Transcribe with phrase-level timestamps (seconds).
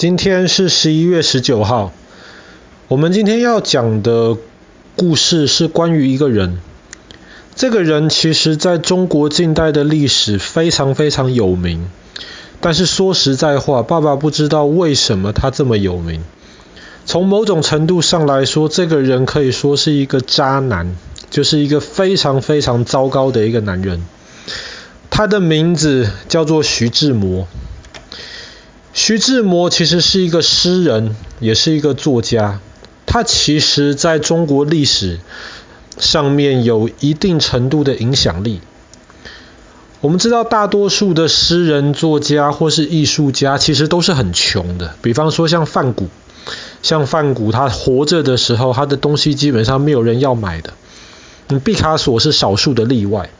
[0.00, 1.92] 今天是十一月十九号。
[2.88, 4.38] 我们今天要讲的
[4.96, 6.58] 故事是关于一个人。
[7.54, 11.90] 这个人其实在中国近代的历史非常非常有名。
[12.62, 16.24] 但是说实在话，爸爸不知道为什么他这么有名。
[17.04, 20.96] 从某种程度上来说，这个人可以说是一个渣男，
[21.28, 24.02] 就是一个非常非常糟糕的一个男人。
[25.10, 27.46] 他的名字叫做徐志摩。
[28.92, 32.60] 徐志摩其实是一个诗人，也是一个作家。
[33.06, 35.20] 他其实在中国历史
[35.98, 38.60] 上面有一定程度的影响力。
[40.00, 44.94] 我们知道，大多数的诗人、作家或是艺术家，其实都是很穷的。
[45.02, 46.08] 比方说像梵谷，
[46.82, 50.72] 像梵谷，他活着的时候，他的东西基本上没有人要买的。
[51.48, 53.30] 嗯，毕卡索是少数的例外。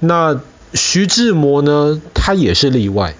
[0.00, 0.40] 那
[0.74, 2.00] 徐志摩呢？
[2.14, 3.14] 他也是例外。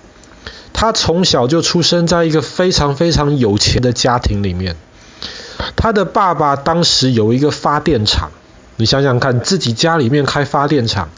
[0.78, 4.76] 他从小就出生在一个非常非常有钱的家庭里面。
[5.74, 8.30] 他的爸爸当时有一个发电厂，
[8.76, 11.08] 你想想看，自己家里面开发电厂，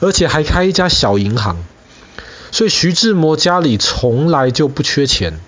[0.00, 1.56] 而且还开一家小银行，
[2.52, 5.40] 所以徐志摩家里从来就不缺钱。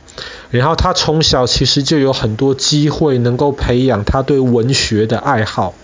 [0.51, 5.75] 然后他从小其实就有很多机会能够培养他对文学的爱好。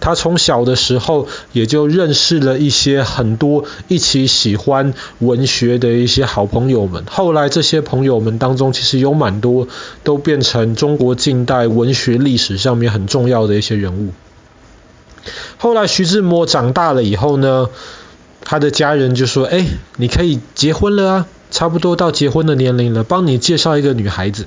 [0.00, 7.04] 他从小的时候也就认识了一些很多一起喜欢文学的一些好朋友们。
[7.08, 9.68] 后来这些朋友们当中，其实有蛮多
[10.02, 14.12] 都变成中国近代文学历史上面很重要的一些人物。
[15.56, 17.68] 后来徐志摩长大了以后呢，
[18.44, 19.64] 他的家人就说：“哎，
[19.96, 24.46] 你可以结婚了啊，差不多到结婚的年龄了，帮你介绍一个女孩子。”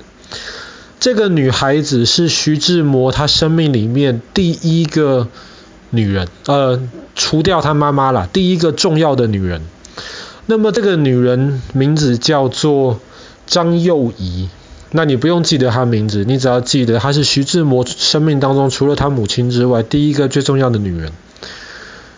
[1.06, 5.28] 这个女孩子是徐志摩他生命里面第一个
[5.90, 6.82] 女人，呃，
[7.14, 9.62] 除掉他妈妈啦，第一个重要的女人。
[10.46, 12.98] 那么这个女人名字叫做
[13.46, 14.48] 张幼仪。
[14.90, 21.12] 那你不用记得她名字，你只要记得她是徐志摩生命当中除了他母亲之外第一个最重要的女人。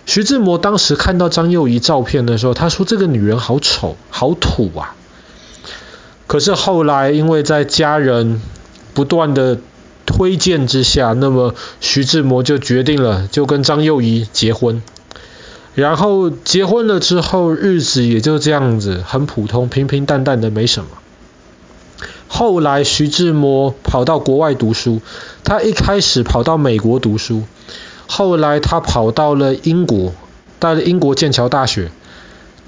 [0.06, 4.96] 徐志摩当时看到张幼仪照片的时候，他说这个女人好丑，好土啊。
[6.26, 8.40] 可是后来因为在家人
[8.98, 9.58] 不断的
[10.06, 14.82] 推荐之下，那么徐志摩就决定了，就跟张幼仪结婚。
[15.76, 20.88] 然后结婚了之后，日子也就这样子，很普通，平平淡淡的，没什么。
[22.26, 25.00] 后来徐志摩跑到国外读书，
[25.44, 27.44] 他一开始跑到美国读书，
[28.08, 30.12] 后来他跑到了英国，
[30.58, 31.92] 到了英国剑桥大学。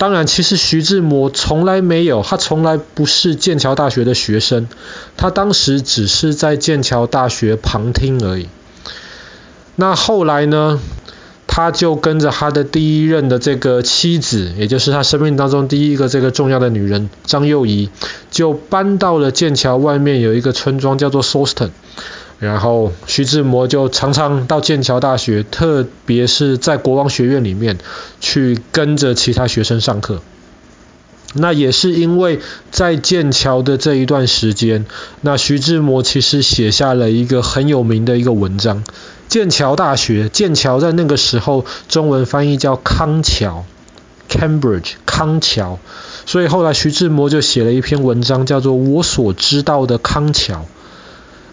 [0.00, 4.66] 当然，其实徐志摩从来没有，他从来不是剑桥大学的学生，
[5.18, 8.48] 他当时只是在剑桥大学旁听而已。
[9.76, 10.80] 那后来呢，
[11.46, 17.90] 他就跟着他的第一任的这个妻子，也就是他生命当中第一个这个重要的女人张幼仪，
[18.30, 21.72] 就搬到了剑桥外面有一个村庄叫做 Soston。
[22.40, 27.78] 然后徐志摩就常常到剑桥大学，特别是在国王学院里面
[28.18, 30.22] 去跟着其他学生上课。
[31.34, 32.40] 那也是因为
[32.72, 34.86] 在剑桥的这一段时间，
[35.20, 38.82] 那徐志摩其实写下了一个很有名的一个文章。
[39.28, 43.64] 剑桥大学，剑桥在那个时候中文翻译叫康桥
[44.28, 45.78] （Cambridge），康桥。
[46.26, 50.54] 所以后来徐志摩就写了一篇文章，叫做《我所知道的康桥》。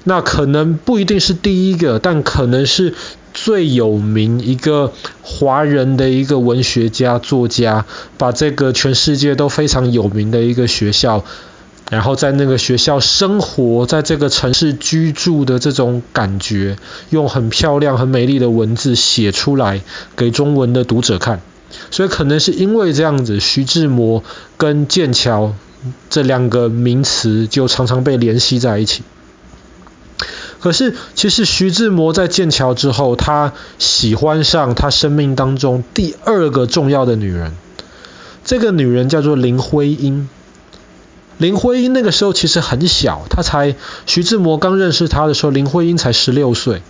[0.03, 2.93] 那可能不一定是第一个，但可能是
[3.33, 7.85] 最有名一个华人的一个文学家、作家，
[8.17, 11.23] 把这个全世界都非常有名的一个学校，
[11.91, 16.77] 然后在那个学校生活，在这个城市居住的这种感觉，
[17.09, 19.81] 用很漂亮、很美丽的文字写出来
[20.15, 21.41] 给中文的读者看。
[21.91, 24.23] 所以可能是因为这样子，徐志摩
[24.55, 25.53] 跟剑桥
[26.09, 29.03] 这两个名词就常常被联系在一起。
[30.59, 37.53] 可是，其实徐志摩在剑桥之后，他喜欢上他生命当中第二个重要的女人。
[38.43, 40.29] 这个女人叫做林徽因。
[41.37, 43.75] 林徽因那个时候其实很小，她才
[44.07, 46.81] 徐志摩刚认识她的时候，林徽因才十六岁。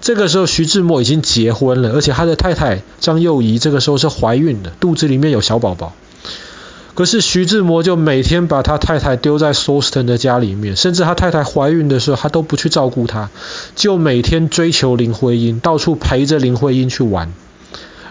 [0.00, 5.92] 这个时候徐志摩已经结婚了，而且他的太太张幼仪这个时候是怀孕的，肚子里面有小宝宝。
[6.98, 13.30] 可是徐志摩就每天把他太太丢在 Sawston 的家里面，甚至他太太怀孕的时候，他都不去照顾她，
[13.76, 17.32] 就每天追求林徽因，到处陪着林徽因去玩。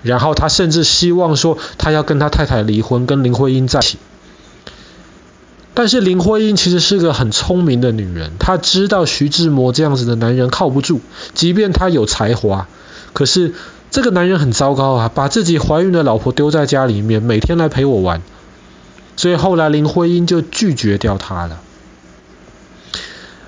[0.03, 3.97] 然后他甚至希望说，他要跟他太太离婚，跟林徽因在一起。
[5.73, 11.01] 但是林徽因其实是个很聪明的女人，她知道徐志摩这样子的男人靠不住，
[11.33, 12.69] 即便他有才华，
[13.11, 13.53] 可是
[13.91, 18.21] 这个男人很糟糕啊，把自己怀孕的老婆丢在家里面，每天来陪我玩。
[19.17, 21.59] 所以后来林徽因就拒绝掉他了。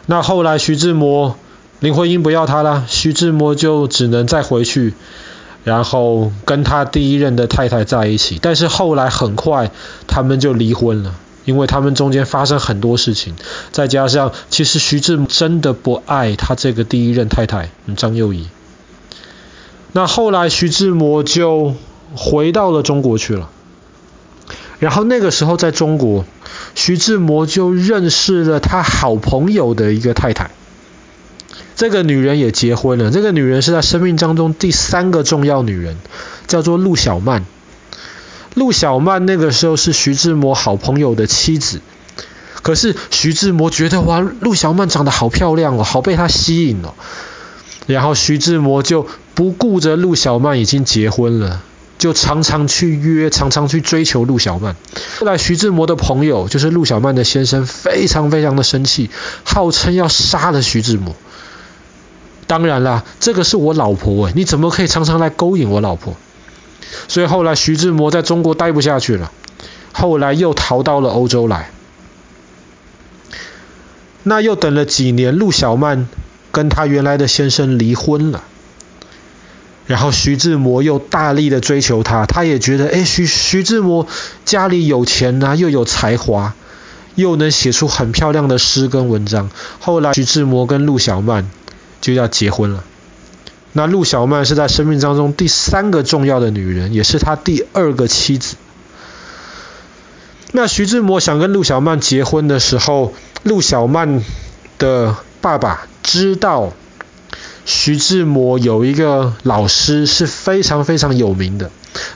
[0.07, 1.37] 那后来徐志摩、
[1.79, 4.95] 林徽因不要他了，徐志摩就只能再回去，
[5.63, 8.39] 然后跟他第一任的太太在一起。
[8.41, 9.71] 但是后来很快
[10.07, 11.13] 他们就离婚了，
[11.45, 13.35] 因为他们中间发生很多事情，
[13.71, 18.47] 再加上其实徐志摩真的不爱他这个第一任太太张幼仪。
[19.91, 21.75] 那后来徐志摩就
[22.15, 23.49] 回到了中国去了，
[24.79, 26.25] 然后那个时候在中国，
[26.73, 30.51] 徐志摩就认识了他好朋友的一个太太，
[31.75, 33.11] 这个女人也结婚了。
[33.11, 35.97] 这个女人是他生命当中第三个重要女人，
[36.47, 37.45] 叫做陆小曼。
[38.55, 41.81] 陆小曼那个时候是徐志摩好朋友的妻子，
[42.63, 46.93] 可是徐志摩觉得哇，陆小曼长得好漂亮哦，好被她吸引哦。
[47.85, 51.61] 然后徐志摩就不顾着陆小曼已经结婚了，
[51.99, 54.75] 就常常去约，常常去追求陆小曼。
[55.19, 59.11] 后来徐志摩的朋友，就是陆小曼的先生，非常非常的生气，
[59.43, 61.15] 号称要杀了徐志摩。
[62.47, 66.15] 当然啦，这个是我老婆诶，你怎么可以常常来勾引我老婆？
[67.07, 69.31] 所以后来徐志摩在中国待不下去了，
[69.91, 71.69] 后来又逃到了欧洲来。
[74.23, 76.07] 那又等了几年，陆小曼。
[76.51, 78.43] 跟他原来的先生离婚了，
[79.89, 84.05] 然后徐志摩又大力的追求她，他也觉得，哎，徐徐志摩
[84.45, 86.53] 家里有钱呐，又有才华，
[87.15, 89.49] 又能写出很漂亮的诗跟文章。
[89.79, 91.49] 后来徐志摩跟陆小曼
[92.01, 92.83] 就要结婚了。
[93.73, 98.57] 那陆小曼是在生命当中第三个重要的女人，也是他第二个妻子。
[100.51, 104.23] 那徐志摩想跟陆小曼结婚的时候，陆小曼
[104.77, 105.87] 的爸爸。
[106.01, 106.73] 知道
[107.71, 111.69] 徐志摩有一个老师是非常非常有名的，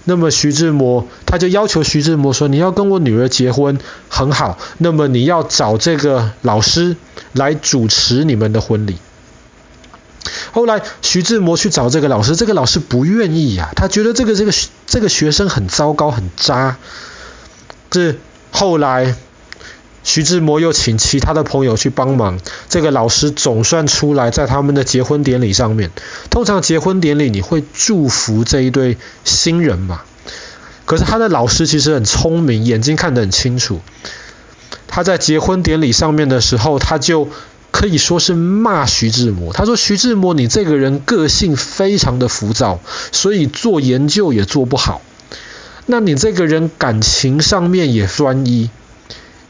[0.03, 3.77] 那么徐志摩他就要求徐志摩说：“你要跟我女儿结婚，
[4.09, 6.97] 很好，那么你要找这个老师
[7.33, 8.97] 来主持你们的婚礼。”
[10.51, 14.53] 后来徐志摩去找这个老师，这个老师不愿意呀、他觉得这个这个
[14.87, 16.77] 这个学生很糟糕，很渣。
[17.91, 18.15] 这
[18.51, 19.15] 后来。
[20.03, 22.39] 徐志摩又请其他的朋友去帮忙，
[22.69, 25.91] 这个老师总算出来，在他们的结婚典礼上面。
[26.29, 30.01] 通常结婚典礼你会祝福这一对新人嘛？
[30.85, 33.79] 可是他的老师其实很聪明，眼睛看得很清楚。
[34.87, 37.29] 他在结婚典礼上面的时候，他就
[37.71, 39.53] 可以说是骂徐志摩。
[39.53, 42.79] 他说：“徐志摩，你这个人个性非常的浮躁，
[43.11, 45.01] 所以做研究也做不好。
[45.85, 48.69] 那你这个人感情上面也专一。”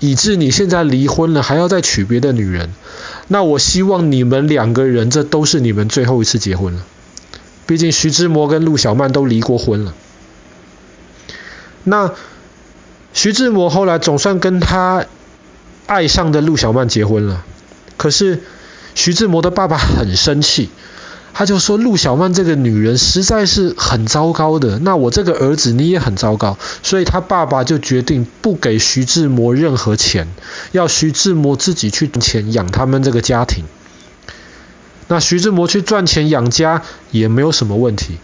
[0.03, 2.73] 以致你现在离婚了，还要再娶别的女人，
[3.29, 6.83] 那我希望你们两个人，这都是你们最后一次结婚了。
[7.65, 9.94] 毕竟徐志摩跟陆小曼都离过婚了。
[11.85, 12.11] 那
[13.13, 15.05] 徐志摩后来总算跟他
[15.85, 17.45] 爱上的陆小曼结婚了，
[17.95, 18.41] 可是
[18.95, 20.69] 徐志摩的爸爸很生气。
[21.35, 30.27] 他就说陆小曼这个女人实在是很糟糕的，那我这个儿子你也很糟糕，所以他爸爸就决定不给徐志摩任何钱，
[30.74, 33.65] 要徐志摩自己去赚钱养他们这个家庭。
[35.07, 38.18] 那徐志摩去赚钱养家也没有什么问题，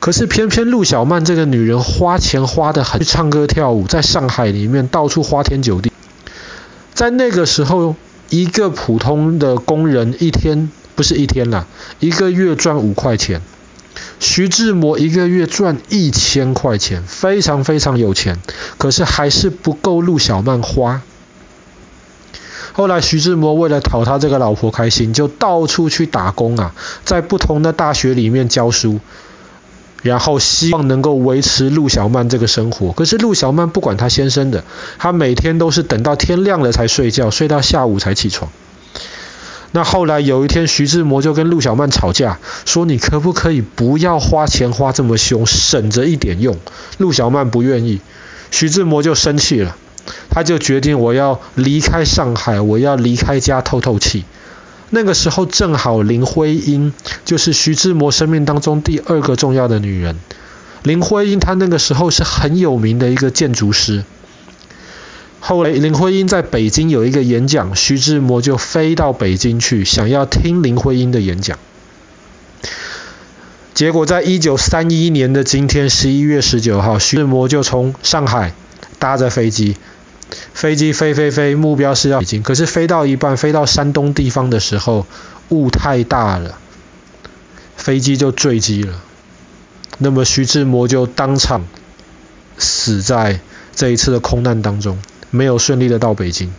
[0.00, 5.92] 可是偏偏陆小曼这个女人花钱花得很，去唱歌跳舞，在上海里面到处花天酒地，
[6.92, 7.94] 在那个时候，
[8.30, 10.72] 一个普通的工人一天。
[11.00, 11.66] 不是一天了，
[11.98, 13.40] 一个月赚五块钱。
[14.18, 18.38] 徐志摩一个月赚一千块钱，非常非常有钱，
[18.76, 21.00] 可是还是不够陆小曼花。
[22.74, 26.74] 后来徐志摩为了讨他这个老婆开心，就到处去打工啊，
[27.06, 29.00] 在不同的大学里面教书，
[30.02, 32.92] 然后希望能够维持陆小曼这个生活。
[32.92, 34.64] 可是陆小曼不管他先生的，
[34.98, 38.52] 他每天都是等到天亮了才睡觉，睡到下午才起床。
[39.72, 46.58] 那后来有一天，徐志摩就跟陆小曼吵架，说你可不可以不要花钱花这么凶，省着一点用。
[46.98, 48.00] 陆小曼不愿意，
[48.50, 49.76] 徐志摩就生气了，
[50.28, 54.24] 他就决定我要离开上海，我要离开家透透气。
[54.90, 56.92] 那个时候正好林徽因
[57.24, 60.16] 就是徐志摩生命当中第二个重要的女人。
[60.82, 64.02] 林徽因她那个时候是很有名的一个建筑师。
[65.40, 71.58] 后来林徽因在北京有一个演讲，徐志摩就飞到北京去，想要听林徽因的演讲。
[73.74, 78.52] 结果在一九三一年的今天，十一月十九号，徐志摩就从上海
[78.98, 79.76] 搭着飞机，
[80.52, 85.06] 飞机飞飞飞，目标是要北京，可是飞到一半，飞到山东地方的时候，
[85.48, 86.58] 雾太大了，
[87.76, 89.00] 飞机就坠机了。
[89.96, 91.62] 那么徐志摩就当场
[92.58, 93.40] 死在
[93.74, 94.98] 这一次的空难当中。
[95.30, 96.52] 没有顺利的到北京。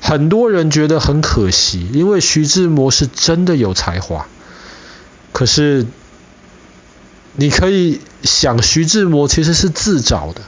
[0.00, 4.26] 很多人觉得很可惜，因为徐志摩是真的有才华。
[5.32, 5.86] 可是，
[7.34, 10.40] 你可以想，徐志摩其实是自找的。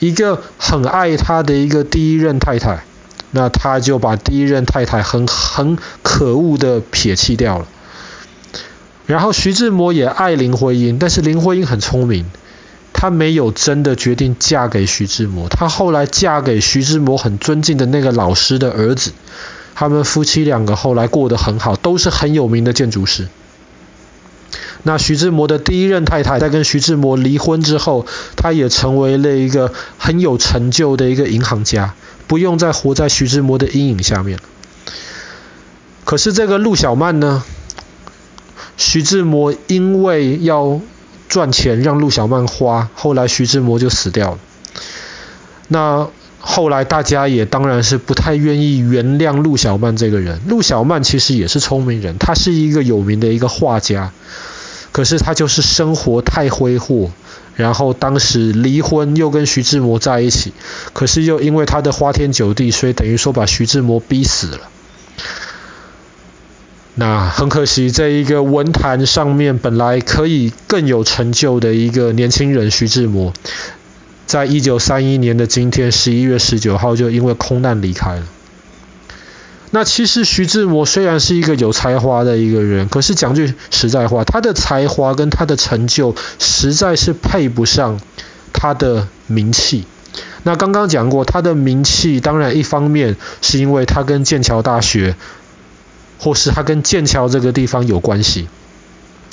[0.00, 2.84] 一个很爱他的一个第一任太太，
[3.30, 7.68] 那他就把第一任太太很很可恶的撇弃掉了。
[9.06, 12.26] 然后徐志摩也爱林徽因，但是林徽因很聪明，
[13.00, 19.12] 她没有真的决定嫁给徐志摩，她后来嫁给徐志摩很尊敬的那个老师的儿子，
[19.74, 23.28] 他们夫妻两个后来过得很好，都是很有名的建筑师。
[24.82, 28.04] 那徐志摩的第一任太太在跟徐志摩离婚之后，
[28.36, 31.94] 她也成为了一个很有成就的一个银行家，
[32.26, 34.38] 不用再活在徐志摩的阴影下面。
[36.04, 37.42] 可是这个陆小曼呢？
[38.76, 40.82] 徐志摩因为要
[41.30, 44.38] 赚钱让陆小曼花，后来徐志摩就死掉了。
[45.68, 46.08] 那
[46.40, 50.40] 后来大家也当然是不太愿意原谅陆小曼这个人。
[50.48, 54.10] 陆小曼其实也是聪明人，他是一个有名的一个画家。
[54.90, 57.12] 可是他就是生活太挥霍，
[57.54, 60.52] 然后当时离婚又跟徐志摩在一起，
[60.92, 64.62] 可是又因为他的花天酒地，所以等于说把徐志摩逼死了。
[67.00, 73.32] 那很可惜，这一个文坛上面本来可以更有成就的一个年轻人徐志摩，
[74.26, 78.24] 在一九三一年的今天十一月十九号就因为空难离开了。
[79.70, 87.98] 那其实徐志摩虽然是一个有才华的一个人，可是讲句实在话，他的才华跟他的成就实在是配不上
[88.52, 89.86] 他的名气。
[90.42, 95.14] 那刚刚讲过，他的名气当然一方面是因为他跟剑桥大学，
[96.20, 98.48] 或是他跟剑桥这个地方有关系。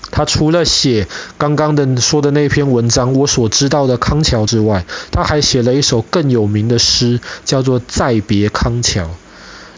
[0.10, 1.06] 他除了写
[1.38, 9.04] 刚刚的说的那篇文章，我所知道的康桥之外，他还写了一首更有名的诗，叫做《再别康桥》。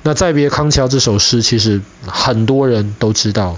[0.03, 3.57] 那《再别康桥》这首诗，其实很多人都知道。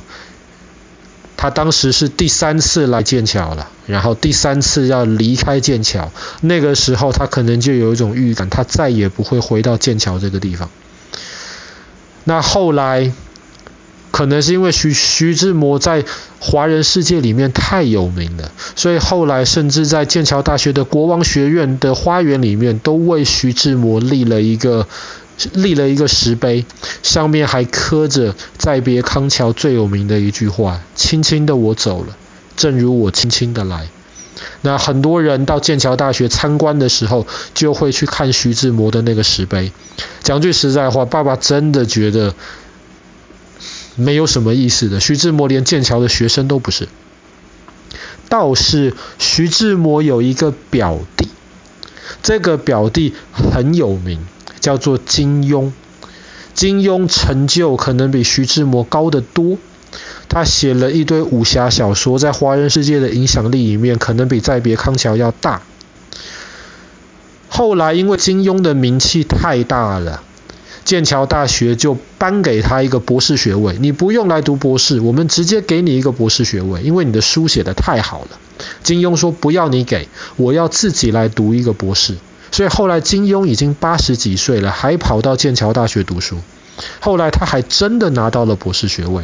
[1.37, 10.69] 他当时是第三次来剑桥了，然后第三次要离开剑桥，那个时候他可能就有一种预感，他再也不会回到剑桥这个地方。
[12.23, 13.11] 那后来，
[14.11, 16.05] 可能是因为徐徐志摩在
[16.39, 24.87] 华人世界里面太有名了，所以后来甚至在剑桥大学的国王学院的花园里面，都为徐志摩立了一个。
[25.53, 26.65] 立了一个石碑，
[27.01, 32.15] 上面还刻着“再别康桥”最有名的一句话：“轻轻的我走了，
[32.55, 33.87] 正如我轻轻的来。”
[34.61, 37.25] 那很多人到剑桥大学参观的时候，
[37.55, 39.71] 就会去看徐志摩的那个石碑。
[40.21, 42.35] 讲句实在话，爸爸真的觉得
[44.01, 44.99] 没有什么意思的。
[44.99, 46.89] 徐志摩连剑桥的学生都不是，
[48.29, 51.29] 倒是徐志摩有一个表弟，
[52.21, 54.19] 这个表弟很有名。
[54.59, 55.71] 叫做金庸，
[56.53, 59.57] 金庸成就可能比徐志摩高得多。
[60.29, 65.63] 他写了一堆武侠小说，在华人世界的影响力里面，可能比再别康桥要大。
[67.49, 70.21] 后来因为金庸的名气太大了，
[70.91, 73.77] 剑桥大学就颁给他一个博士学位。
[73.79, 78.31] 你不用来读博士，我们直接给你一个博士学位，因为你的书写得太好了。
[78.83, 82.17] 金庸说不要你给，我要自己来读一个博士。
[82.51, 86.39] 所以后来金庸已经八十几岁了，还跑到剑桥大学读书。
[86.99, 89.23] 后来他还真的拿到了博士学位。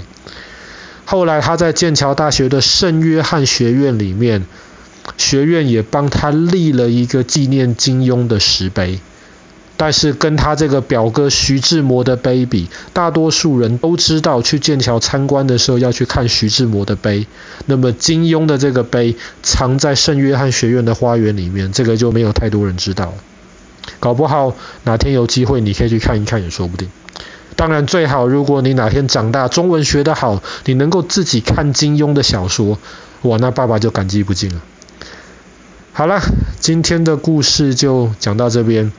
[1.03, 4.45] 后来他在剑桥大学的圣约翰学院里面，
[5.17, 9.01] 学院也帮他立了一个纪念金庸的石碑。
[9.79, 17.27] 但是跟他这个表哥徐志摩的碑比，大多数人都知道去剑桥参观的时候要去看徐志摩的碑。
[17.67, 23.13] 那么金庸的这个碑藏在圣约翰学院的花园里面，这个就没有太多人知道。
[24.00, 26.89] 搞不好哪天有机会你可以去看一看也说不定。
[27.55, 32.79] 当然最好如果你哪天长大中文学得好，你能够自己看金庸的小说，
[33.22, 34.62] 哇，那爸爸就感激不尽了。
[35.93, 36.19] 好了，
[36.60, 38.91] 今天的故事就讲到这边。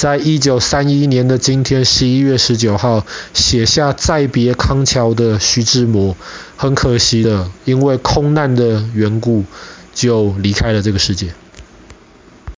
[0.00, 3.04] 在一九三一年的今天，十一月十九号，
[3.34, 6.16] 写下《再别康桥》的徐志摩，
[6.56, 9.44] 很可惜的，因为空难的缘故，
[9.92, 11.34] 就离开了这个世界。